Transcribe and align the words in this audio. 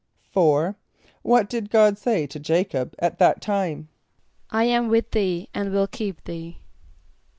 = 0.15 0.35
=4.= 0.35 0.73
What 1.21 1.47
did 1.47 1.69
God 1.69 1.95
say 1.99 2.25
to 2.25 2.39
J[=a]´cob 2.39 2.93
at 2.97 3.19
that 3.19 3.39
time? 3.39 3.89
="I 4.49 4.63
am 4.63 4.87
with 4.87 5.11
thee 5.11 5.47
and 5.53 5.71
will 5.71 5.85
keep 5.85 6.23
thee." 6.23 6.57